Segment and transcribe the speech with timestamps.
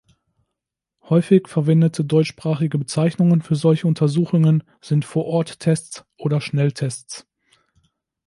[1.03, 7.27] Häufig verwendete deutschsprachige Bezeichnungen für solche Untersuchungen sind "Vor-Ort-Tests" oder Schnelltests.